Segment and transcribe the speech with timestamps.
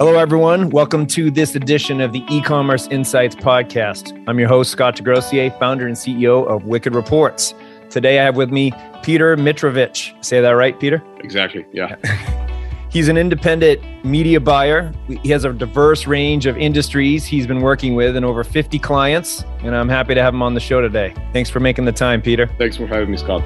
[0.00, 0.70] Hello, everyone.
[0.70, 4.18] Welcome to this edition of the e-commerce insights podcast.
[4.26, 7.52] I'm your host, Scott Desgrosseilliers, founder and CEO of Wicked Reports.
[7.90, 10.24] Today, I have with me Peter Mitrovic.
[10.24, 11.02] Say that right, Peter?
[11.18, 11.66] Exactly.
[11.74, 11.96] Yeah.
[12.90, 14.90] He's an independent media buyer.
[15.06, 19.44] He has a diverse range of industries he's been working with and over 50 clients.
[19.58, 21.12] And I'm happy to have him on the show today.
[21.34, 22.46] Thanks for making the time, Peter.
[22.56, 23.42] Thanks for having me, Scott.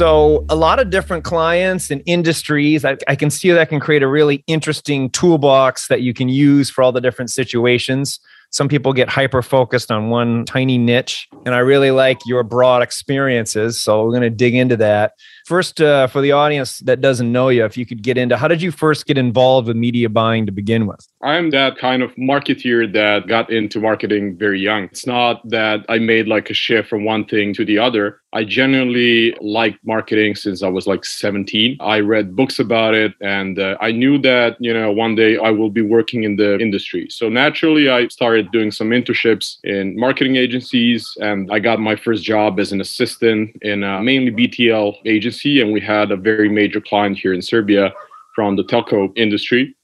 [0.00, 2.86] So, a lot of different clients and industries.
[2.86, 6.70] I, I, can see that can create a really interesting toolbox that you can use
[6.70, 8.18] for all the different situations.
[8.48, 12.82] Some people get hyper focused on one tiny niche, and I really like your broad
[12.82, 13.78] experiences.
[13.78, 15.12] So, we're going to dig into that.
[15.46, 18.48] First, uh, for the audience that doesn't know you, if you could get into how
[18.48, 21.06] did you first get involved with media buying to begin with?
[21.22, 24.84] I'm that kind of marketeer that got into marketing very young.
[24.84, 28.20] It's not that I made like a shift from one thing to the other.
[28.32, 31.78] I genuinely liked marketing since I was like 17.
[31.80, 35.50] I read books about it and uh, I knew that, you know, one day I
[35.50, 37.08] will be working in the industry.
[37.10, 42.22] So naturally, I started doing some internships in marketing agencies and I got my first
[42.22, 46.80] job as an assistant in a mainly BTL agency, and we had a very major
[46.80, 47.92] client here in Serbia
[48.34, 49.74] from the telco industry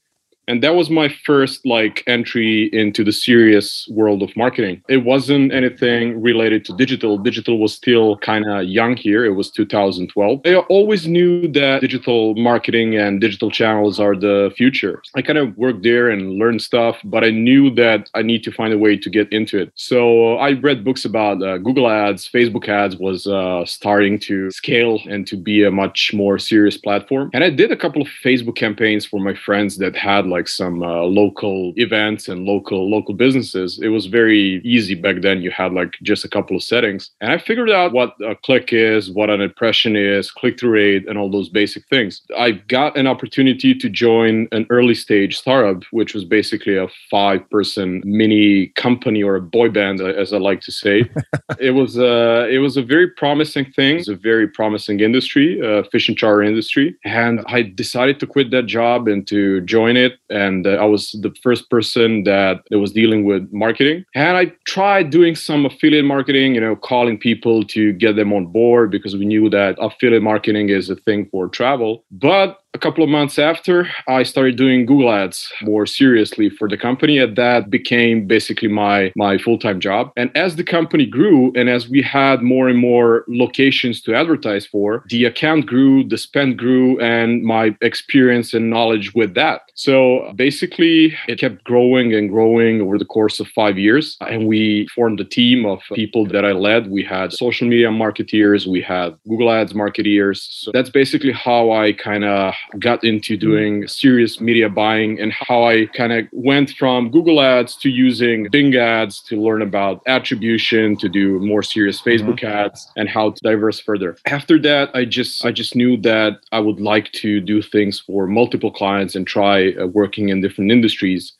[0.47, 4.81] and that was my first like entry into the serious world of marketing.
[4.87, 7.17] It wasn't anything related to digital.
[7.17, 9.25] Digital was still kind of young here.
[9.25, 15.01] It was 2012 i always knew that digital marketing and digital channels are the future.
[15.15, 18.51] I kind of worked there and learned stuff but i knew that i need to
[18.51, 19.71] find a way to get into it.
[19.75, 22.27] So i read books about uh, google ads.
[22.27, 27.29] Facebook ads was uh, starting to scale and to be a much more serious platform.
[27.33, 30.47] And i did a couple of facebook campaigns for my friends that had like like
[30.47, 35.41] some uh, local events and local local businesses it was very easy back then.
[35.41, 37.11] You had like just a couple of settings.
[37.21, 41.17] And i figured out what a click is what an impression is click-through rate and
[41.17, 42.21] all those basic things.
[42.37, 47.41] I got an opportunity to join an early stage startup which was basically a five
[47.49, 50.97] person mini company or a boy band as i like to say.
[51.59, 53.93] It was uh, it was a very promising thing.
[53.99, 56.87] It's a very promising industry uh, fish and charter industry.
[57.21, 61.11] And i decided to quit that job and to join it and uh, I was
[61.11, 64.05] the first person that, that was dealing with marketing.
[64.15, 68.47] And I tried doing some affiliate marketing, you know, calling people to get them on
[68.47, 72.03] board because we knew that affiliate marketing is a thing for travel.
[72.11, 76.77] But a couple of months after, I started doing Google Ads more seriously for the
[76.77, 80.11] company, and that became basically my my full time job.
[80.15, 84.65] And as the company grew, and as we had more and more locations to advertise
[84.73, 89.61] for, the account grew, the spend grew, and my experience and knowledge with that.
[89.73, 94.87] So basically, it kept growing and growing over the course of five years, and we
[94.93, 96.91] formed a team of people that I led.
[96.91, 100.39] We had social media marketeers, we had Google Ads marketeers.
[100.61, 103.39] So that's basically how I kind of got into hmm.
[103.39, 108.47] doing serious media buying and how I kind of went from Google Ads to using
[108.51, 112.09] Bing Ads to learn about attribution, to do more serious mm-hmm.
[112.09, 112.65] Facebook mm-hmm.
[112.65, 114.17] ads, and how to diverse further.
[114.25, 118.27] After that, I just I just knew that I would like to do things for
[118.27, 121.33] multiple clients and try uh, working in different industries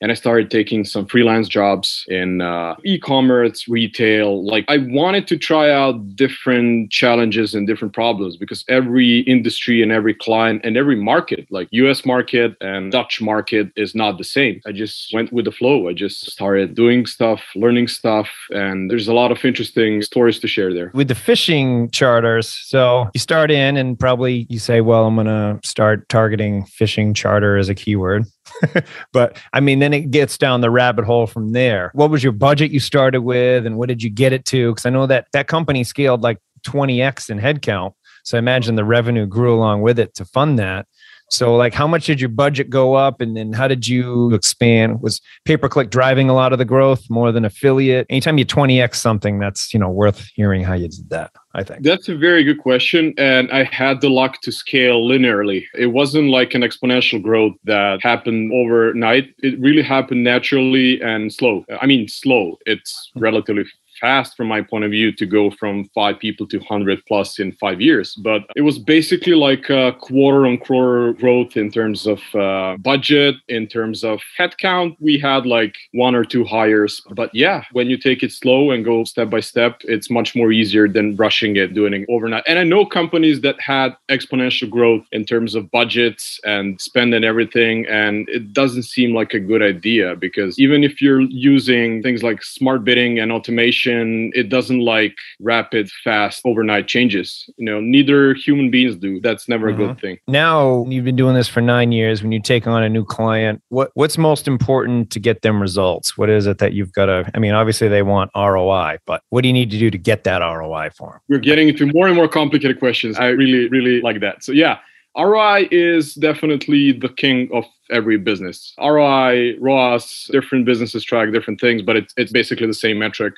[0.00, 4.44] and I started taking some freelance jobs in uh, e-commerce, retail.
[4.44, 9.92] Like I wanted to try out different challenges and different problems because every industry and
[9.92, 12.04] every client and every market, like U.S.
[12.04, 14.60] market and Dutch market, is not the same.
[14.66, 15.88] I just went with the flow.
[15.88, 20.48] I just started doing stuff, learning stuff, and there's a lot of interesting stories to
[20.48, 20.90] share there.
[20.92, 25.26] With the fishing charters, so you start in and probably you say, "Well, I'm going
[25.26, 28.24] to start targeting fishing charter as a keyword."
[29.12, 31.90] but I mean, then it gets down the rabbit hole from there.
[31.94, 34.70] What was your budget you started with, and what did you get it to?
[34.70, 37.94] Because I know that that company scaled like 20x in headcount.
[38.24, 40.86] So I imagine the revenue grew along with it to fund that.
[41.34, 45.02] So, like, how much did your budget go up, and then how did you expand?
[45.02, 48.06] Was pay per click driving a lot of the growth more than affiliate?
[48.08, 51.32] Anytime you 20x something, that's you know worth hearing how you did that.
[51.56, 55.64] I think that's a very good question, and I had the luck to scale linearly.
[55.74, 59.34] It wasn't like an exponential growth that happened overnight.
[59.38, 61.64] It really happened naturally and slow.
[61.80, 62.58] I mean, slow.
[62.66, 63.64] It's relatively
[64.00, 67.52] fast from my point of view to go from five people to 100 plus in
[67.52, 68.14] five years.
[68.16, 73.36] But it was basically like a quarter on quarter growth in terms of uh, budget,
[73.48, 74.96] in terms of headcount.
[75.00, 77.02] We had like one or two hires.
[77.10, 80.52] But yeah, when you take it slow and go step by step, it's much more
[80.52, 82.44] easier than rushing it, doing it overnight.
[82.46, 87.86] And I know companies that had exponential growth in terms of budgets and spending everything.
[87.86, 92.42] And it doesn't seem like a good idea because even if you're using things like
[92.42, 97.48] smart bidding and automation, it doesn't like rapid, fast, overnight changes.
[97.56, 99.20] You know, neither human beings do.
[99.20, 99.74] That's never mm-hmm.
[99.74, 100.06] a good mm-hmm.
[100.06, 100.18] thing.
[100.28, 102.22] Now you've been doing this for nine years.
[102.22, 106.16] When you take on a new client, what what's most important to get them results?
[106.16, 107.30] What is it that you've got to?
[107.34, 110.24] I mean, obviously they want ROI, but what do you need to do to get
[110.24, 111.20] that ROI for them?
[111.28, 113.18] We're getting into more and more complicated questions.
[113.18, 114.44] I really, really like that.
[114.44, 114.78] So yeah.
[115.16, 118.74] ROI is definitely the king of every business.
[118.78, 123.34] ROI, ROAS, different businesses track different things, but it's, it's basically the same metric.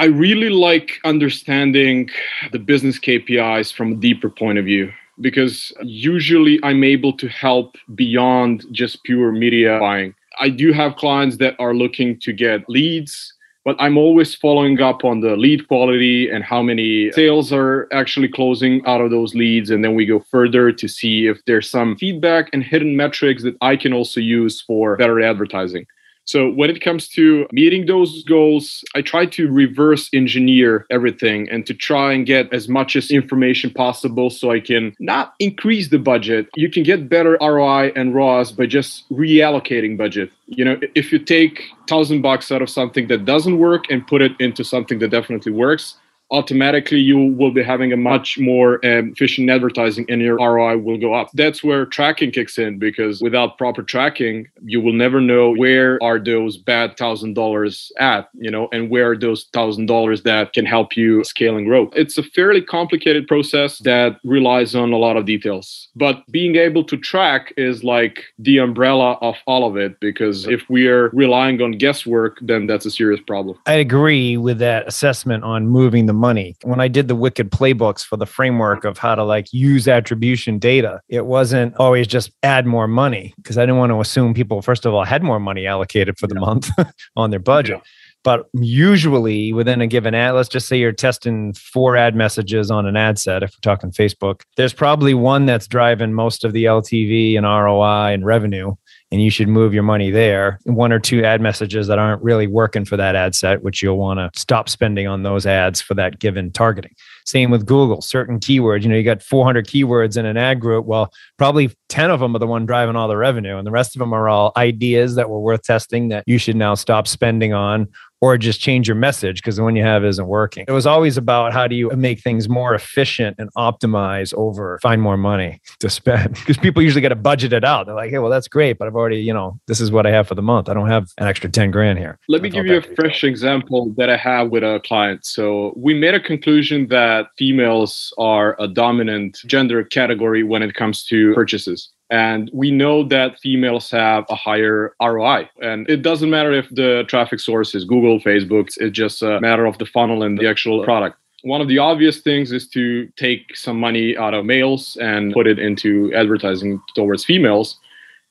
[0.00, 2.08] I really like understanding
[2.52, 7.76] the business KPIs from a deeper point of view because usually I'm able to help
[7.94, 10.14] beyond just pure media buying.
[10.40, 15.04] I do have clients that are looking to get leads but I'm always following up
[15.04, 19.68] on the lead quality and how many sales are actually closing out of those leads.
[19.68, 23.56] And then we go further to see if there's some feedback and hidden metrics that
[23.60, 25.86] I can also use for better advertising.
[26.24, 31.66] So when it comes to meeting those goals, I try to reverse engineer everything and
[31.66, 35.98] to try and get as much as information possible so I can not increase the
[35.98, 36.48] budget.
[36.54, 40.30] You can get better ROI and ROAS by just reallocating budget.
[40.46, 44.22] You know, if you take thousand bucks out of something that doesn't work and put
[44.22, 45.96] it into something that definitely works,
[46.30, 50.98] automatically you will be having a much more um, efficient advertising and your ROI will
[50.98, 51.28] go up.
[51.34, 56.18] That's where tracking kicks in because without proper tracking, you will never know where are
[56.18, 60.66] those bad thousand dollars at, you know, and where are those thousand dollars that can
[60.66, 61.90] help you scale and grow.
[61.94, 65.88] It's a fairly complicated process that relies on a lot of details.
[65.96, 70.68] But being able to track is like the umbrella of all of it because if
[70.68, 73.58] we are relying on guesswork, then that's a serious problem.
[73.66, 76.54] I agree with that assessment on moving the money.
[76.62, 80.58] When I did the wicked playbooks for the framework of how to like use attribution
[80.58, 84.62] data, it wasn't always just add more money because I didn't want to assume people,
[84.62, 86.40] first of all, had more money allocated for the yeah.
[86.40, 86.68] month
[87.16, 87.78] on their budget.
[87.78, 87.90] Yeah.
[88.22, 92.84] But usually within a given ad, let's just say you're testing four ad messages on
[92.84, 96.64] an ad set, if we're talking Facebook, there's probably one that's driving most of the
[96.64, 98.74] LTV and ROI and revenue
[99.12, 100.60] and you should move your money there.
[100.64, 103.98] One or two ad messages that aren't really working for that ad set, which you'll
[103.98, 106.92] want to stop spending on those ads for that given targeting.
[107.26, 108.82] Same with Google, certain keywords.
[108.82, 110.86] You know, you got 400 keywords in an ad group.
[110.86, 113.96] Well, probably 10 of them are the one driving all the revenue, and the rest
[113.96, 117.52] of them are all ideas that were worth testing that you should now stop spending
[117.52, 117.88] on
[118.20, 120.64] or just change your message because the one you have isn't working.
[120.68, 125.00] It was always about how do you make things more efficient and optimize over find
[125.00, 127.86] more money to spend because people usually get to budget it out.
[127.86, 130.10] They're like, hey, well, that's great, but I've already, you know, this is what I
[130.10, 130.68] have for the month.
[130.68, 132.18] I don't have an extra 10 grand here.
[132.28, 135.24] Let me give you a fresh example that I have with a client.
[135.24, 141.04] So we made a conclusion that females are a dominant gender category when it comes
[141.04, 141.90] to purchases.
[142.10, 145.48] And we know that females have a higher ROI.
[145.62, 149.64] And it doesn't matter if the traffic source is Google, Facebook, it's just a matter
[149.64, 151.16] of the funnel and the actual product.
[151.42, 155.46] One of the obvious things is to take some money out of males and put
[155.46, 157.78] it into advertising towards females.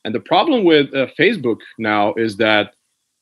[0.05, 2.73] And the problem with uh, Facebook now is that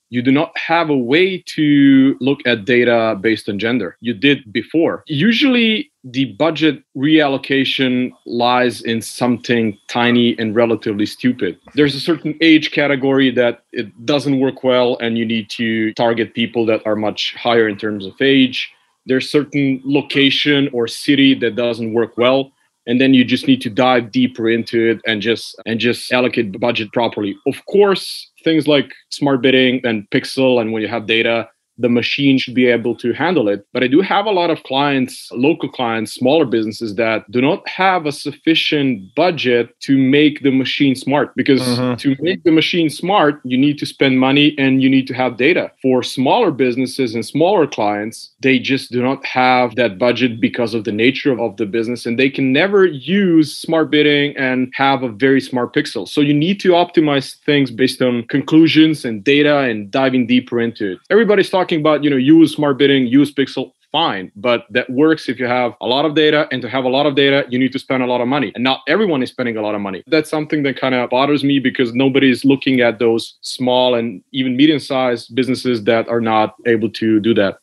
[0.09, 3.97] you do not have a way to look at data based on gender.
[4.00, 5.03] You did before.
[5.07, 11.59] Usually, the budget reallocation lies in something tiny and relatively stupid.
[11.74, 16.33] There's a certain age category that it doesn't work well, and you need to target
[16.33, 18.71] people that are much higher in terms of age.
[19.06, 22.53] There's certain location or city that doesn't work well
[22.88, 26.60] and then you just need to dive deeper into it and just and just allocate
[26.60, 27.38] budget properly.
[27.46, 32.38] Of course things like smart bidding and pixel and when you have data the machine
[32.38, 33.65] should be able to handle it.
[33.74, 37.67] But I do have a lot of clients, local clients, smaller businesses that do not
[37.67, 41.36] have a sufficient budget to make the machine smart.
[41.36, 41.96] Because mm-hmm.
[41.96, 45.38] to make the machine smart, you need to spend money and you need to have
[45.38, 45.72] data.
[45.81, 50.84] For smaller businesses and smaller clients, they just do not have that budget because of
[50.84, 55.10] the nature of the business and they can never use smart bidding and have a
[55.10, 56.07] very smart pixel.
[56.07, 60.93] So you need to optimize things based on conclusions and data and diving deeper into
[60.93, 61.00] it.
[61.10, 64.31] Everybody's talking talking about, you know, use smart bidding, use pixel, fine.
[64.38, 66.47] But that works if you have a lot of data.
[66.50, 68.53] And to have a lot of data, you need to spend a lot of money.
[68.55, 70.01] And not everyone is spending a lot of money.
[70.07, 74.55] That's something that kind of bothers me because nobody's looking at those small and even
[74.55, 77.57] medium sized businesses that are not able to do that.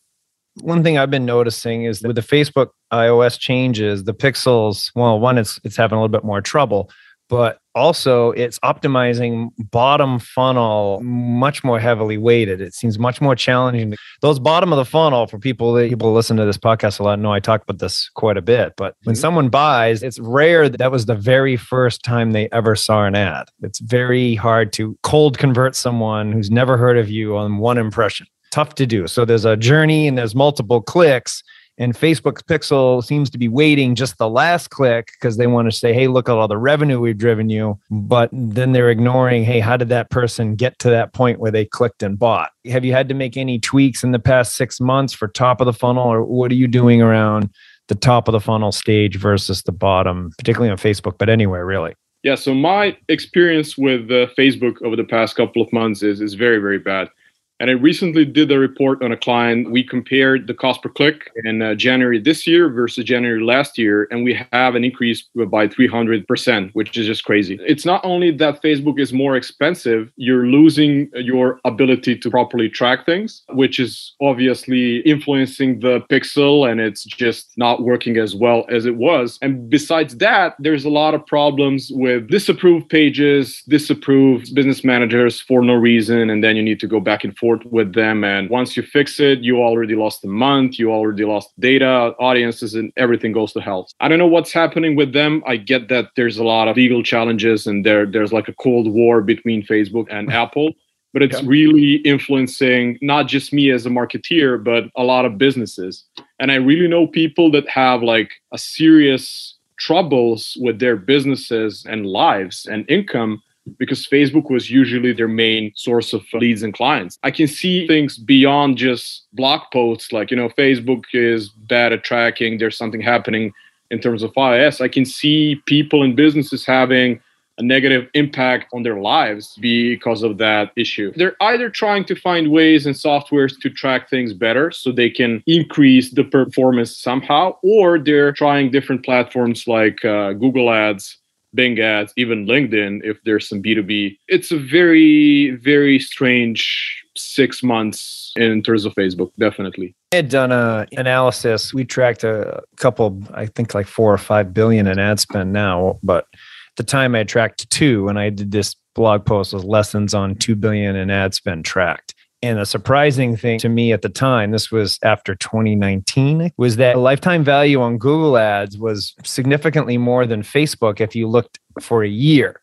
[0.61, 5.37] One thing I've been noticing is with the Facebook iOS changes, the pixels, well, one,
[5.39, 6.89] it's it's having a little bit more trouble,
[7.29, 12.61] but also it's optimizing bottom funnel much more heavily weighted.
[12.61, 13.95] It seems much more challenging.
[14.21, 17.19] Those bottom of the funnel for people that people listen to this podcast a lot
[17.19, 18.73] know I talk about this quite a bit.
[18.77, 19.21] But when mm-hmm.
[19.21, 23.15] someone buys, it's rare that that was the very first time they ever saw an
[23.15, 23.47] ad.
[23.61, 28.27] It's very hard to cold convert someone who's never heard of you on one impression.
[28.51, 29.07] Tough to do.
[29.07, 31.43] So there's a journey and there's multiple clicks
[31.77, 35.77] and Facebook's Pixel seems to be weighting just the last click because they want to
[35.77, 37.77] say, hey, look at all the revenue we've driven you.
[37.91, 41.65] But then they're ignoring, hey, how did that person get to that point where they
[41.65, 42.51] clicked and bought?
[42.65, 45.65] Have you had to make any tweaks in the past six months for top of
[45.65, 47.49] the funnel, or what are you doing around
[47.87, 51.93] the top of the funnel stage versus the bottom, particularly on Facebook, but anywhere really?
[52.23, 56.33] Yeah, so my experience with uh, Facebook over the past couple of months is is
[56.33, 57.09] very very bad.
[57.59, 59.71] And I recently did a report on a client.
[59.71, 64.09] We compared the cost per click in uh, January this year versus January last year,
[64.11, 67.57] and we have an increase by 300%, which is just crazy.
[67.65, 73.05] It's not only that Facebook is more expensive, you're losing your ability to properly track
[73.05, 78.85] things, which is obviously influencing the pixel and it's just not working as well as
[78.85, 79.39] it was.
[79.41, 85.61] And besides that, there's a lot of problems with disapproved pages, disapproved business managers for
[85.61, 88.23] no reason, and then you need to go back and forth with them.
[88.23, 92.75] And once you fix it, you already lost a month, you already lost data, audiences,
[92.75, 93.87] and everything goes to hell.
[93.99, 95.43] I don't know what's happening with them.
[95.45, 98.87] I get that there's a lot of legal challenges and there there's like a cold
[98.91, 100.73] war between Facebook and Apple.
[101.13, 101.47] But it's yeah.
[101.47, 106.03] really influencing not just me as a marketeer, but a lot of businesses.
[106.39, 112.05] And I really know people that have like a serious troubles with their businesses and
[112.05, 113.41] lives and income
[113.77, 117.17] because Facebook was usually their main source of leads and clients.
[117.23, 122.03] I can see things beyond just blog posts, like, you know, Facebook is bad at
[122.03, 123.51] tracking, there's something happening
[123.91, 124.81] in terms of iOS.
[124.81, 127.21] I can see people and businesses having
[127.57, 131.13] a negative impact on their lives because of that issue.
[131.15, 135.41] They're either trying to find ways and softwares to track things better so they can
[135.47, 141.17] increase the performance somehow, or they're trying different platforms like uh, Google Ads
[141.55, 144.17] Bing ads, even LinkedIn, if there's some B2B.
[144.27, 149.95] It's a very, very strange six months in terms of Facebook, definitely.
[150.11, 151.73] I had done a analysis.
[151.73, 155.99] We tracked a couple, I think like four or five billion in ad spend now,
[156.03, 160.13] but at the time I tracked two and I did this blog post with lessons
[160.13, 162.14] on two billion in ad spend tracked.
[162.41, 166.97] And a surprising thing to me at the time, this was after 2019, was that
[166.97, 172.09] lifetime value on Google ads was significantly more than Facebook if you looked for a
[172.09, 172.61] year.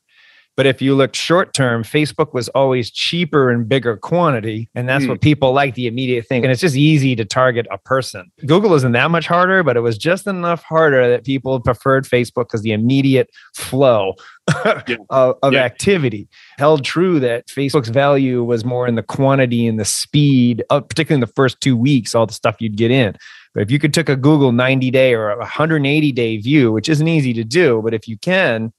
[0.54, 4.68] But if you looked short term, Facebook was always cheaper in bigger quantity.
[4.75, 5.09] And that's mm.
[5.09, 6.44] what people like the immediate thing.
[6.44, 8.30] And it's just easy to target a person.
[8.47, 12.49] Google isn't that much harder, but it was just enough harder that people preferred Facebook
[12.49, 14.14] because the immediate flow
[14.64, 14.97] yeah.
[15.09, 15.62] of, of yeah.
[15.62, 16.28] activity
[16.59, 21.23] held true that Facebook's value was more in the quantity and the speed, of, particularly
[21.23, 23.16] in the first two weeks, all the stuff you'd get in.
[23.54, 27.09] But if you could take a Google 90 day or 180 day view, which isn't
[27.09, 28.73] easy to do, but if you can,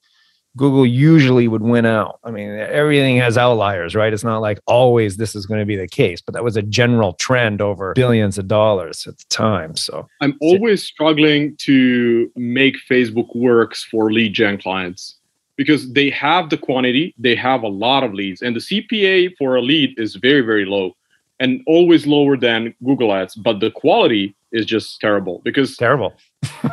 [0.55, 2.19] Google usually would win out.
[2.23, 4.13] I mean, everything has outliers, right?
[4.13, 6.61] It's not like always this is going to be the case, but that was a
[6.61, 9.75] general trend over billions of dollars at the time.
[9.75, 15.15] So I'm always struggling to make Facebook works for lead gen clients
[15.55, 19.55] because they have the quantity, they have a lot of leads, and the CPA for
[19.55, 20.95] a lead is very, very low
[21.39, 26.13] and always lower than Google Ads, but the quality is just terrible because terrible.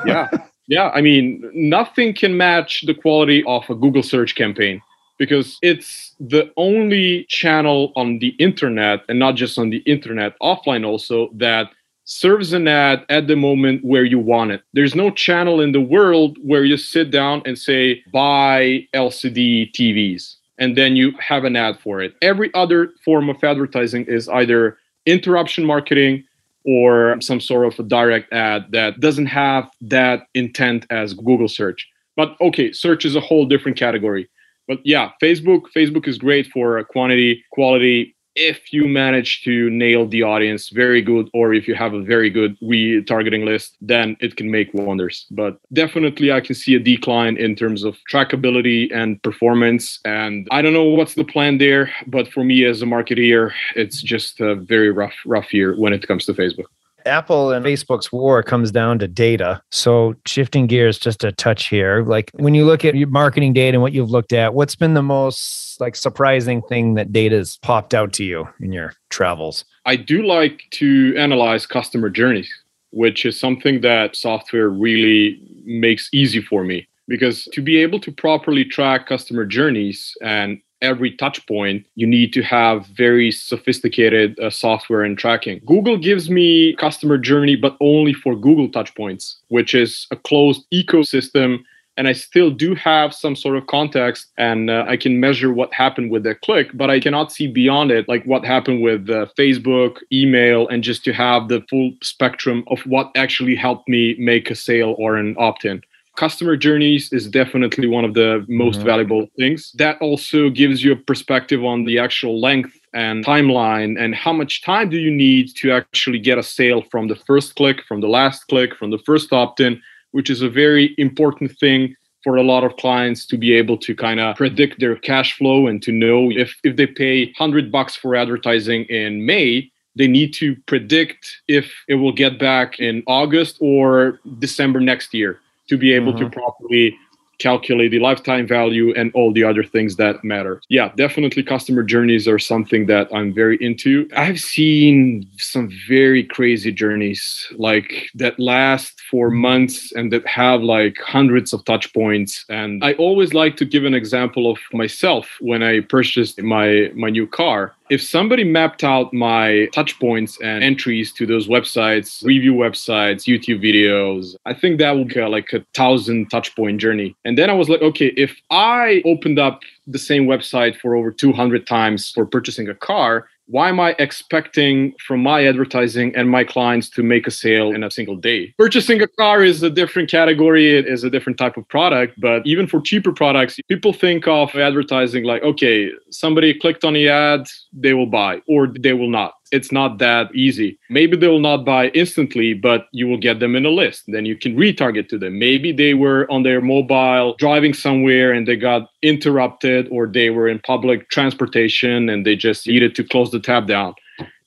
[0.07, 0.29] yeah.
[0.71, 4.81] Yeah, I mean, nothing can match the quality of a Google search campaign
[5.19, 10.87] because it's the only channel on the internet and not just on the internet, offline
[10.87, 11.71] also, that
[12.05, 14.63] serves an ad at the moment where you want it.
[14.73, 20.37] There's no channel in the world where you sit down and say, buy LCD TVs,
[20.59, 22.15] and then you have an ad for it.
[22.23, 26.23] Every other form of advertising is either interruption marketing
[26.65, 31.89] or some sort of a direct ad that doesn't have that intent as Google search.
[32.17, 34.29] But okay, search is a whole different category.
[34.69, 40.23] But yeah, Facebook Facebook is great for quantity, quality if you manage to nail the
[40.23, 44.51] audience very good or if you have a very good retargeting list then it can
[44.51, 45.27] make wonders.
[45.31, 50.01] But definitely i can see a decline in terms of trackability and performance.
[50.05, 54.03] And i don't know what's the plan there but for me as a marketeer it's
[54.03, 56.71] just a very rough rough year when it comes to facebook
[57.07, 59.63] Apple and Facebook's war comes down to data.
[59.71, 62.03] So shifting gears just a touch here.
[62.05, 64.95] Like when you look at your marketing data and what you've looked at, what's been
[64.95, 69.65] the most like surprising thing that data has popped out to you in your travels?
[69.87, 72.51] I do like to analyze customer journeys,
[72.91, 78.13] which is something that software really makes easy for me because to be able to
[78.13, 84.51] properly track customer journeys and every touch point, you need to have very sophisticated uh,
[84.51, 85.61] software and tracking.
[85.67, 90.65] Google gives me customer journey, but only for Google touch points, which is a closed
[90.73, 91.63] ecosystem.
[91.97, 95.75] And I still do have some sort of context and uh, I can measure what
[95.75, 99.27] happened with the click, but I cannot see beyond it, like what happened with uh,
[99.39, 104.51] Facebook, email, and just to have the full spectrum of what actually helped me make
[104.51, 105.83] a sale or an opt in
[106.17, 108.87] customer journeys is definitely one of the most mm-hmm.
[108.87, 109.73] valuable things.
[109.73, 114.63] That also gives you a perspective on the actual length and timeline and how much
[114.63, 118.09] time do you need to actually get a sale from the first click, from the
[118.09, 122.43] last click, from the first opt in, which is a very important thing for a
[122.43, 125.93] lot of clients to be able to kind of predict their cash flow and to
[125.93, 131.41] know if, if they pay 100 bucks for advertising in May, they need to predict
[131.49, 135.41] if it will get back in August or December next year
[135.71, 136.29] to be able mm-hmm.
[136.29, 136.99] to properly
[137.41, 140.61] calculate the lifetime value and all the other things that matter.
[140.69, 144.09] Yeah, definitely customer journeys are something that I'm very into.
[144.17, 150.99] I've seen some very crazy journeys like that last for months and that have like
[150.99, 155.63] hundreds of touch points and I always like to give an example of myself when
[155.63, 161.13] I purchased my my new car if somebody mapped out my touch points and entries
[161.15, 166.31] to those websites, review websites, YouTube videos, I think that would be like a thousand
[166.31, 167.17] touch point journey.
[167.31, 171.13] And then I was like, okay, if I opened up the same website for over
[171.13, 176.43] 200 times for purchasing a car, why am I expecting from my advertising and my
[176.43, 178.53] clients to make a sale in a single day?
[178.59, 182.21] Purchasing a car is a different category, it is a different type of product.
[182.21, 187.09] But even for cheaper products, people think of advertising like, okay, somebody clicked on the
[187.09, 190.79] ad, they will buy, or they will not it's not that easy.
[190.89, 194.05] Maybe they will not buy instantly, but you will get them in a list.
[194.09, 195.39] Then you can retarget to them.
[195.39, 200.49] Maybe they were on their mobile driving somewhere and they got interrupted, or they were
[200.49, 203.95] in public transportation and they just needed to close the tab down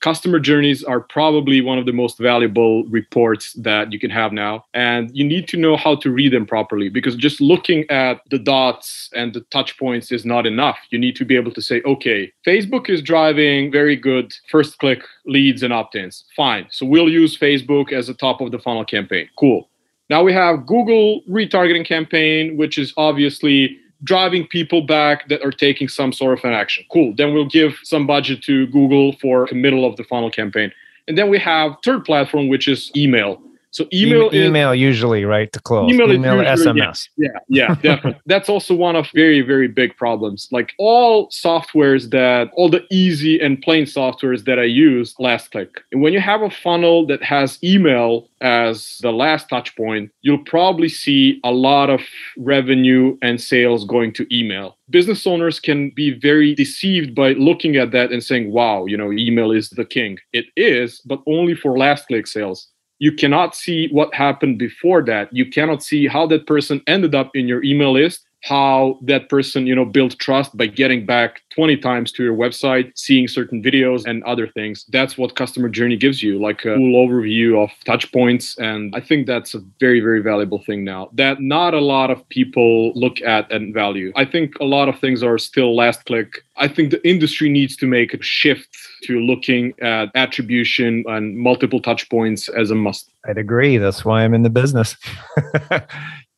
[0.00, 4.64] customer journeys are probably one of the most valuable reports that you can have now.
[4.74, 8.38] And you need to know how to read them properly because just looking at the
[8.38, 10.78] dots and the touch points is not enough.
[10.90, 15.02] You need to be able to say, okay, Facebook is driving very good first click
[15.24, 16.24] leads and opt ins.
[16.36, 16.66] Fine.
[16.70, 19.28] So we'll use Facebook as a top of the funnel campaign.
[19.38, 19.68] Cool.
[20.10, 25.88] Now we have Google retargeting campaign, which is obviously driving people back that are taking
[25.88, 26.84] some sort of an action.
[26.92, 27.14] Cool.
[27.16, 30.72] Then we'll give some budget to Google for the middle of the funnel campaign.
[31.08, 33.42] And then we have third platform, which is email.
[33.74, 35.92] So email e- email is, usually right to close.
[35.92, 37.08] Email, email usually, SMS.
[37.16, 38.20] Yeah, yeah, yeah definitely.
[38.24, 40.48] That's also one of very very big problems.
[40.52, 45.80] Like all softwares that all the easy and plain softwares that I use, last click.
[45.90, 50.44] And when you have a funnel that has email as the last touch point, you'll
[50.44, 52.00] probably see a lot of
[52.38, 54.78] revenue and sales going to email.
[54.90, 59.10] Business owners can be very deceived by looking at that and saying, wow, you know,
[59.10, 60.18] email is the king.
[60.32, 65.32] It is, but only for last click sales you cannot see what happened before that.
[65.32, 69.66] You cannot see how that person ended up in your email list how that person
[69.66, 74.04] you know built trust by getting back 20 times to your website seeing certain videos
[74.06, 74.84] and other things.
[74.90, 79.00] That's what customer journey gives you like a full overview of touch points and i
[79.00, 83.20] think that's a very very valuable thing now that not a lot of people look
[83.22, 84.12] at and value.
[84.16, 86.44] I think a lot of things are still last click.
[86.56, 88.68] I think the industry needs to make a shift
[89.04, 94.22] to looking at attribution and multiple touch points as a must i'd agree that's why
[94.22, 94.96] i'm in the business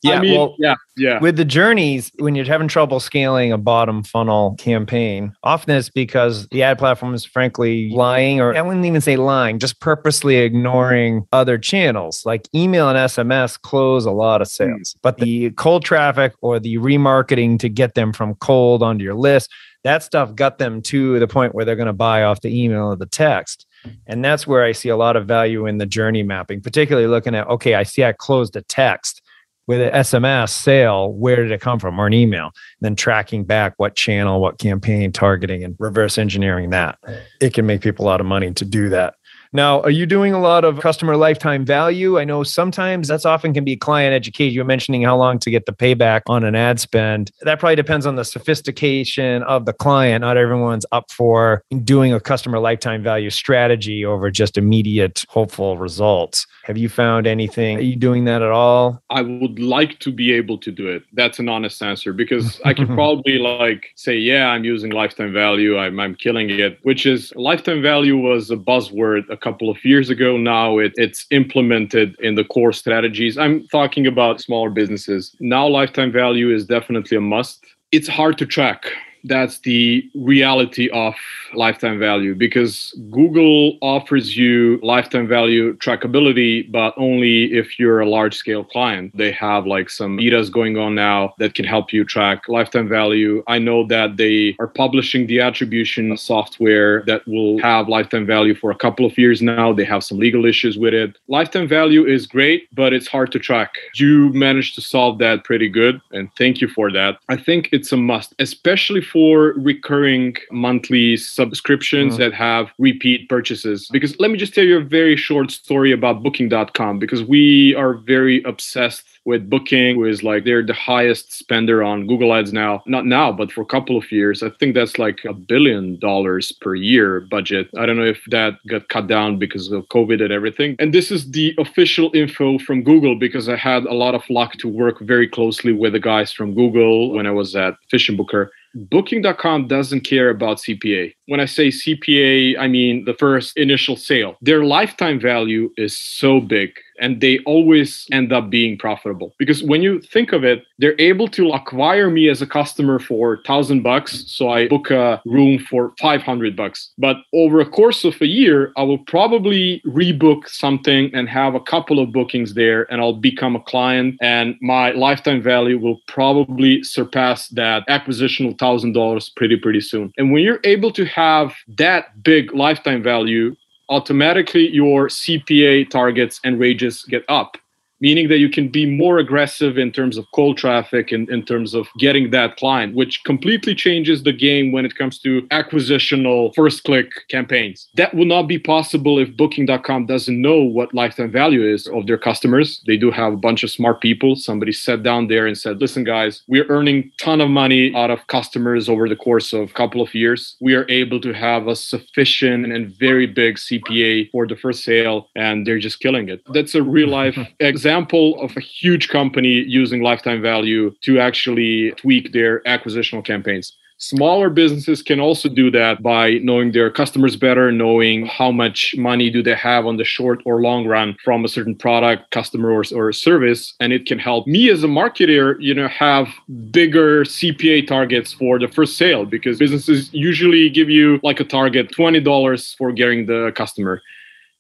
[0.03, 1.19] Yeah, I mean, well, yeah, yeah.
[1.21, 6.47] With the journeys, when you're having trouble scaling a bottom funnel campaign, often it's because
[6.49, 11.27] the ad platform is frankly lying, or I wouldn't even say lying, just purposely ignoring
[11.33, 12.25] other channels.
[12.27, 14.97] Like email and SMS close a lot of sales, mm.
[15.03, 19.51] but the cold traffic or the remarketing to get them from cold onto your list,
[19.83, 22.87] that stuff got them to the point where they're going to buy off the email
[22.87, 23.66] or the text.
[24.07, 27.35] And that's where I see a lot of value in the journey mapping, particularly looking
[27.35, 29.23] at, okay, I see I closed a text
[29.67, 32.53] with an SMS sale, where did it come from, or an email?
[32.81, 36.99] Then tracking back what channel, what campaign, targeting, and reverse engineering that.
[37.41, 39.15] It can make people a lot of money to do that.
[39.57, 42.19] Now, are you doing a lot of customer lifetime value?
[42.19, 44.55] I know sometimes that's often can be client education.
[44.55, 47.31] You're mentioning how long to get the payback on an ad spend.
[47.41, 50.21] That probably depends on the sophistication of the client.
[50.21, 56.47] Not everyone's up for doing a customer lifetime value strategy over just immediate hopeful results.
[56.65, 57.79] Have you found anything?
[57.79, 59.03] Are you doing that at all?
[59.09, 61.05] I would like to be able to do it.
[61.15, 65.79] That's an honest answer because I could probably like say, yeah, I'm using lifetime value.
[65.79, 70.11] I'm, I'm killing it, which is lifetime value was a buzzword a couple of years
[70.11, 70.37] ago.
[70.37, 73.39] Now it, it's implemented in the core strategies.
[73.39, 75.37] I'm talking about smaller businesses.
[75.39, 77.65] Now lifetime value is definitely a must.
[77.93, 78.81] It's hard to track
[79.27, 81.15] that's the reality of
[81.55, 88.35] lifetime value because Google offers you lifetime value trackability, but only if you're a large
[88.35, 89.17] scale client.
[89.17, 93.43] They have like some betas going on now that can help you track lifetime value.
[93.47, 98.71] I know that they are publishing the attribution software that will have lifetime value for
[98.71, 99.73] a couple of years now.
[99.73, 101.17] They have some legal issues with it.
[101.29, 103.75] Lifetime value is great, but it's hard to track.
[103.97, 107.19] You managed to solve that pretty good, and thank you for that.
[107.29, 112.19] I think it's a must, especially for for recurring monthly subscriptions mm.
[112.19, 113.89] that have repeat purchases.
[113.91, 117.95] Because let me just tell you a very short story about booking.com because we are
[117.95, 122.83] very obsessed with booking who is like they're the highest spender on google ads now.
[122.87, 124.43] Not now but for a couple of years.
[124.43, 127.69] I think that's like a billion dollars per year budget.
[127.77, 130.77] I don't know if that got cut down because of covid and everything.
[130.79, 134.53] And this is the official info from google because i had a lot of luck
[134.55, 139.69] to work very closely with the guys from google when i was at FishingBooker Booking.com
[139.69, 141.15] doesn't care about CPA.
[141.29, 144.37] When I say CPA, I mean the first initial sale.
[144.43, 149.35] Their lifetime value is so big and they always end up being profitable.
[149.39, 153.37] Because when you think of it they're able to acquire me as a customer for
[153.37, 156.93] 1000 bucks so i book a room for 500 bucks.
[156.99, 161.61] But over a course of a year i will probably rebook something and have a
[161.61, 166.83] couple of bookings there and i'll become a client and my lifetime value will probably
[166.83, 170.13] surpass that acquisitional $1000 pretty pretty soon.
[170.17, 173.57] And when you're able to have that big lifetime value
[173.89, 177.57] automatically your CPA targets and wages get up
[178.01, 181.75] meaning that you can be more aggressive in terms of cold traffic and in terms
[181.75, 186.85] of getting that client, which completely changes the game when it comes to acquisitional first
[186.85, 187.89] click campaigns.
[187.95, 192.19] That would not be possible if Booking.com doesn't know what lifetime value is of their
[192.19, 192.83] customers.
[192.87, 194.37] They do have a bunch of smart people.
[194.37, 198.27] Somebody sat down there and said, listen, guys, we're earning ton of money out of
[198.27, 200.57] customers over the course of a couple of years.
[200.61, 205.29] We are able to have a sufficient and very big CPA for the first sale,
[205.35, 206.43] and they're just killing it.
[206.53, 211.93] That's a real life example example of a huge company using lifetime value to actually
[211.93, 213.77] tweak their acquisitional campaigns.
[213.99, 219.31] Smaller businesses can also do that by knowing their customers better, knowing how much money
[219.31, 222.83] do they have on the short or long run from a certain product, customer, or,
[222.93, 223.75] or service.
[223.79, 226.29] And it can help me as a marketer, you know, have
[226.73, 231.93] bigger CPA targets for the first sale because businesses usually give you like a target
[231.93, 234.03] $20 for getting the customer.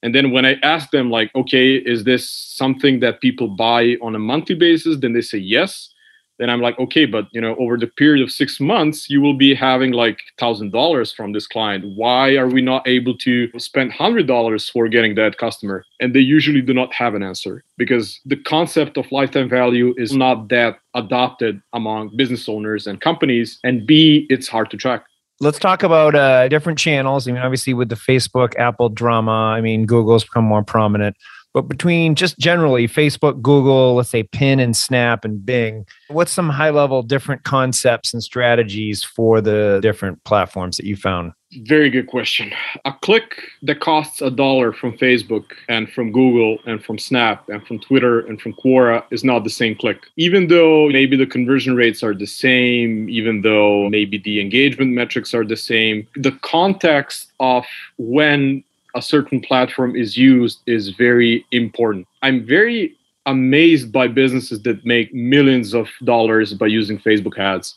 [0.06, 4.14] And then when I ask them, like, okay, is this something that people buy on
[4.14, 4.96] a monthly basis?
[5.00, 5.92] Then they say yes.
[6.38, 9.34] Then I'm like, okay, but you know, over the period of six months, you will
[9.34, 11.84] be having like thousand dollars from this client.
[11.96, 15.84] Why are we not able to spend hundred dollars for getting that customer?
[15.98, 20.12] And they usually do not have an answer because the concept of lifetime value is
[20.12, 23.58] not that adopted among business owners and companies.
[23.64, 25.04] And B, it's hard to track
[25.40, 27.28] let's talk about uh, different channels.
[27.28, 31.16] I mean, obviously, with the Facebook, Apple drama, I mean, Google's become more prominent.
[31.56, 36.50] But between just generally Facebook, Google, let's say Pin and Snap and Bing, what's some
[36.50, 41.32] high level different concepts and strategies for the different platforms that you found?
[41.62, 42.52] Very good question.
[42.84, 47.66] A click that costs a dollar from Facebook and from Google and from Snap and
[47.66, 50.02] from Twitter and from Quora is not the same click.
[50.16, 55.32] Even though maybe the conversion rates are the same, even though maybe the engagement metrics
[55.32, 57.64] are the same, the context of
[57.96, 58.62] when
[58.96, 62.08] a certain platform is used is very important.
[62.22, 67.76] I'm very amazed by businesses that make millions of dollars by using Facebook ads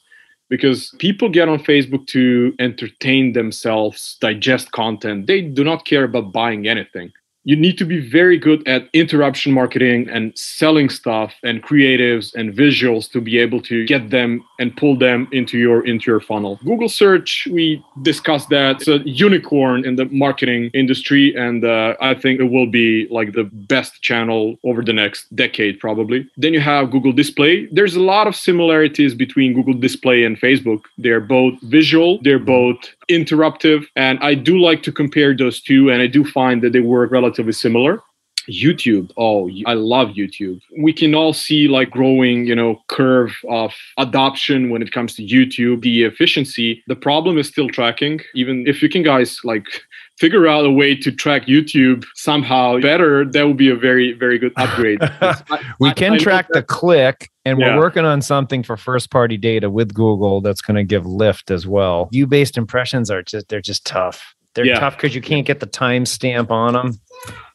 [0.49, 5.27] because people get on Facebook to entertain themselves, digest content.
[5.27, 7.11] They do not care about buying anything.
[7.49, 12.53] You need to be very good at interruption marketing and selling stuff and creatives and
[12.53, 16.59] visuals to be able to get them and pull them into your into your funnel.
[16.63, 18.75] Google search, we discussed that.
[18.75, 23.33] It's a unicorn in the marketing industry, and uh, I think it will be like
[23.33, 26.29] the best channel over the next decade, probably.
[26.37, 27.65] Then you have Google Display.
[27.71, 30.81] There's a lot of similarities between Google Display and Facebook.
[30.99, 32.77] They're both visual, they're both
[33.09, 36.79] interruptive, and I do like to compare those two, and I do find that they
[36.79, 38.01] work relatively similar.
[38.49, 39.11] YouTube.
[39.17, 40.61] Oh, I love YouTube.
[40.81, 45.23] We can all see like growing, you know, curve of adoption when it comes to
[45.23, 46.83] YouTube, the efficiency.
[46.87, 48.21] The problem is still tracking.
[48.35, 49.65] Even if you can guys like
[50.17, 54.37] figure out a way to track YouTube somehow better, that would be a very, very
[54.37, 54.99] good upgrade.
[55.01, 59.37] I, we can I, track the click and we're working on something for first party
[59.37, 62.09] data with Google that's going to give lift as well.
[62.11, 64.35] View based impressions are just, they're just tough.
[64.55, 64.79] They're yeah.
[64.79, 66.99] tough because you can't get the timestamp on them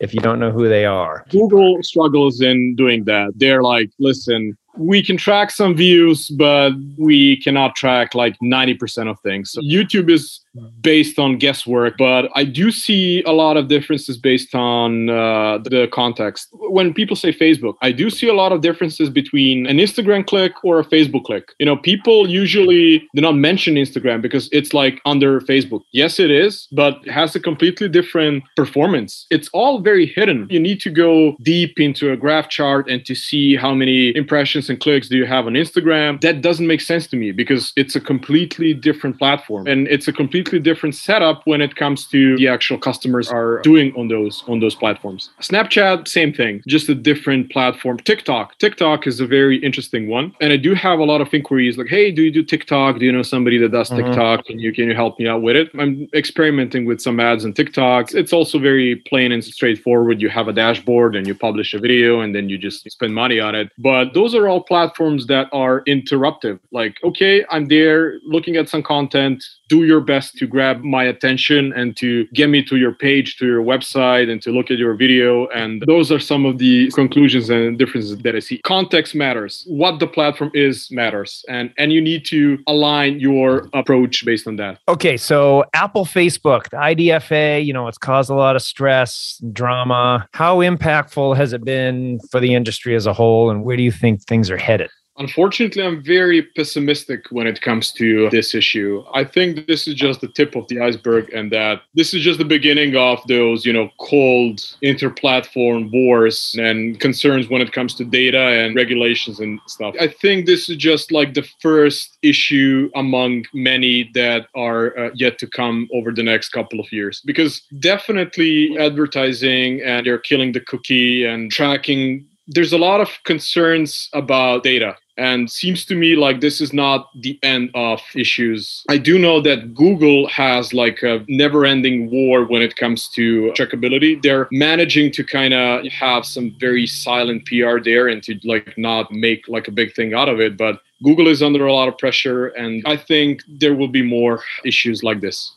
[0.00, 1.24] if you don't know who they are.
[1.30, 3.32] Google struggles in doing that.
[3.36, 9.18] They're like, listen, we can track some views, but we cannot track like 90% of
[9.20, 9.52] things.
[9.52, 10.43] So YouTube is
[10.80, 15.88] based on guesswork, but I do see a lot of differences based on uh, the
[15.92, 16.48] context.
[16.52, 20.52] When people say Facebook, I do see a lot of differences between an Instagram click
[20.62, 21.52] or a Facebook click.
[21.58, 25.82] You know, people usually do not mention Instagram because it's like under Facebook.
[25.92, 29.26] Yes, it is, but has a completely different performance.
[29.30, 30.46] It's all very hidden.
[30.50, 34.70] You need to go deep into a graph chart and to see how many impressions
[34.70, 36.20] and clicks do you have on Instagram.
[36.20, 40.12] That doesn't make sense to me because it's a completely different platform and it's a
[40.12, 44.44] complete completely different setup when it comes to the actual customers are doing on those
[44.46, 45.30] on those platforms.
[45.40, 47.98] Snapchat, same thing, just a different platform.
[47.98, 51.78] TikTok, TikTok is a very interesting one, and I do have a lot of inquiries
[51.78, 52.98] like, "Hey, do you do TikTok?
[52.98, 54.06] Do you know somebody that does mm-hmm.
[54.06, 54.44] TikTok?
[54.46, 57.52] Can you can you help me out with it?" I'm experimenting with some ads on
[57.52, 58.14] TikTok.
[58.14, 60.20] It's also very plain and straightforward.
[60.20, 63.40] You have a dashboard and you publish a video, and then you just spend money
[63.40, 63.70] on it.
[63.78, 66.58] But those are all platforms that are interruptive.
[66.70, 69.44] Like, okay, I'm there looking at some content.
[69.68, 73.46] Do your best to grab my attention and to get me to your page, to
[73.46, 75.46] your website, and to look at your video.
[75.48, 78.58] And those are some of the conclusions and differences that I see.
[78.64, 79.64] Context matters.
[79.66, 81.44] What the platform is matters.
[81.48, 84.78] And and you need to align your approach based on that.
[84.88, 90.28] Okay, so Apple Facebook, the IDFA, you know, it's caused a lot of stress, drama.
[90.32, 93.92] How impactful has it been for the industry as a whole and where do you
[93.92, 94.90] think things are headed?
[95.16, 99.04] Unfortunately, I'm very pessimistic when it comes to this issue.
[99.14, 102.38] I think this is just the tip of the iceberg, and that this is just
[102.38, 108.04] the beginning of those, you know, cold inter-platform wars and concerns when it comes to
[108.04, 109.94] data and regulations and stuff.
[110.00, 115.38] I think this is just like the first issue among many that are uh, yet
[115.38, 117.22] to come over the next couple of years.
[117.24, 124.10] Because definitely advertising and they're killing the cookie and tracking there's a lot of concerns
[124.12, 128.84] about data and seems to me like this is not the end of issues.
[128.88, 133.52] I do know that google has like a never ending war when it comes to
[133.56, 134.20] trackability.
[134.20, 139.10] They're managing to kind of have some very silent pr there and to like not
[139.12, 141.96] make like a big thing out of it but google is under a lot of
[141.98, 145.54] pressure and i think there will be more issues like this.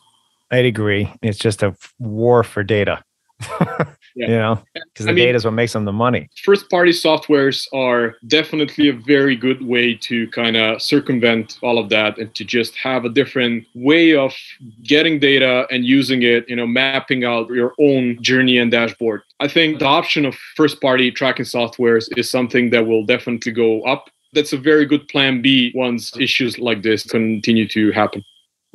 [0.49, 1.11] I'd agree.
[1.21, 3.03] It's just a war for data
[3.39, 3.85] yeah.
[4.15, 6.29] you know, because the data is what makes them the money.
[6.43, 11.89] First party softwares are definitely a very good way to kind of circumvent all of
[11.89, 14.33] that and to just have a different way of
[14.83, 19.21] getting data and using it, you know, mapping out your own journey and dashboard.
[19.39, 23.83] I think the option of first party tracking softwares is something that will definitely go
[23.83, 24.09] up.
[24.33, 28.23] That's a very good plan B once issues like this continue to happen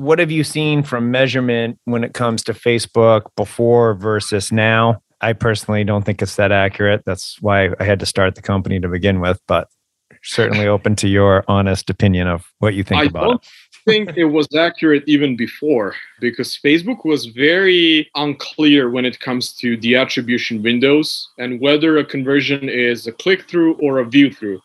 [0.02, 5.00] what have you seen from measurement when it comes to Facebook before versus now?
[5.20, 7.04] I personally don't think it's that accurate.
[7.06, 9.68] That's why I had to start the company to begin with, but
[10.24, 13.48] certainly open to your honest opinion of what you think I about it.
[13.84, 19.76] think it was accurate even before because Facebook was very unclear when it comes to
[19.76, 24.60] the attribution windows and whether a conversion is a click through or a view through.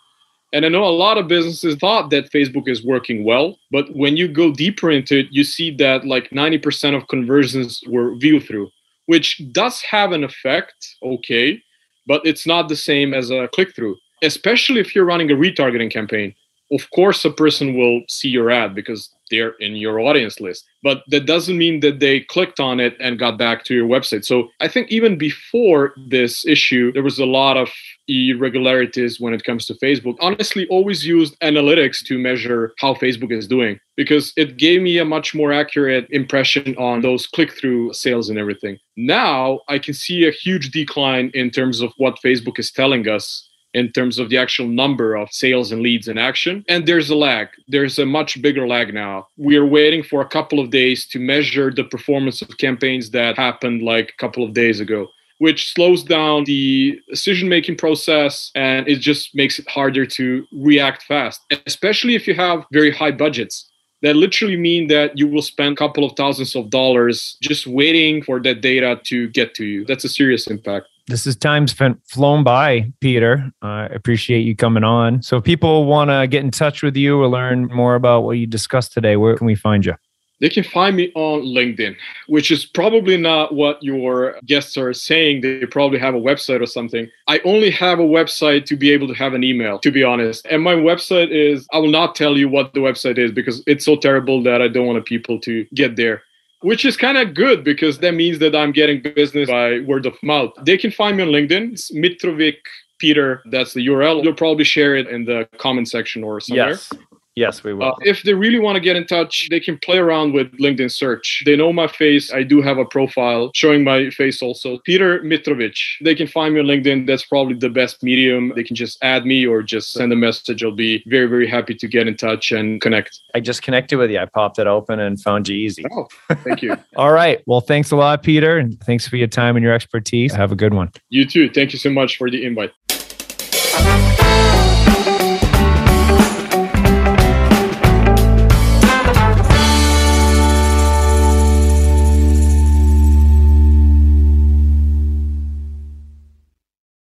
[0.53, 4.15] And I know a lot of businesses thought that Facebook is working well, but when
[4.15, 8.69] you go deeper into it, you see that like 90% of conversions were view through,
[9.07, 11.61] which does have an effect, okay,
[12.07, 15.91] but it's not the same as a click through, especially if you're running a retargeting
[15.91, 16.33] campaign.
[16.71, 20.65] Of course, a person will see your ad because they're in your audience list.
[20.83, 24.25] But that doesn't mean that they clicked on it and got back to your website.
[24.25, 27.69] So I think even before this issue, there was a lot of
[28.07, 30.15] irregularities when it comes to Facebook.
[30.21, 35.05] Honestly, always used analytics to measure how Facebook is doing because it gave me a
[35.05, 38.77] much more accurate impression on those click through sales and everything.
[38.95, 43.47] Now I can see a huge decline in terms of what Facebook is telling us
[43.73, 46.63] in terms of the actual number of sales and leads in action.
[46.67, 47.49] And there's a lag.
[47.67, 49.27] There's a much bigger lag now.
[49.37, 53.37] We are waiting for a couple of days to measure the performance of campaigns that
[53.37, 55.07] happened like a couple of days ago
[55.39, 61.03] which slows down the decision making process and it just makes it harder to react
[61.03, 63.69] fast, especially if you have very high budgets.
[64.03, 68.21] That literally mean that you will spend a couple of thousands of dollars just waiting
[68.21, 69.85] for that data to get to you.
[69.85, 70.87] That's a serious impact.
[71.09, 73.49] This is time's flown by, Peter.
[73.61, 75.21] I uh, appreciate you coming on.
[75.21, 78.33] So, if people want to get in touch with you or learn more about what
[78.33, 79.93] you discussed today, where can we find you?
[80.41, 81.95] They can find me on LinkedIn,
[82.27, 85.41] which is probably not what your guests are saying.
[85.41, 87.09] They probably have a website or something.
[87.27, 90.45] I only have a website to be able to have an email, to be honest.
[90.47, 93.85] And my website is, I will not tell you what the website is because it's
[93.85, 96.21] so terrible that I don't want people to get there
[96.61, 100.21] which is kind of good because that means that I'm getting business by word of
[100.23, 100.51] mouth.
[100.63, 101.73] They can find me on LinkedIn.
[101.73, 102.57] It's Mitrovic
[102.99, 103.43] Peter.
[103.51, 104.23] That's the URL.
[104.23, 106.69] You'll probably share it in the comment section or somewhere.
[106.69, 106.91] Yes.
[107.37, 107.89] Yes, we will.
[107.89, 110.91] Uh, if they really want to get in touch, they can play around with LinkedIn
[110.91, 111.43] search.
[111.45, 112.33] They know my face.
[112.33, 114.79] I do have a profile showing my face also.
[114.85, 115.77] Peter Mitrovic.
[116.01, 117.05] They can find me on LinkedIn.
[117.05, 118.53] That's probably the best medium.
[118.55, 120.63] They can just add me or just send a message.
[120.63, 123.19] I'll be very, very happy to get in touch and connect.
[123.35, 124.17] I just connected with you.
[124.17, 125.83] I popped it open and found you easy.
[125.91, 126.07] Oh,
[126.43, 126.75] thank you.
[126.95, 127.43] All right.
[127.45, 128.57] Well, thanks a lot, Peter.
[128.57, 130.33] And thanks for your time and your expertise.
[130.33, 130.91] Have a good one.
[131.09, 131.51] You too.
[131.51, 132.71] Thank you so much for the invite.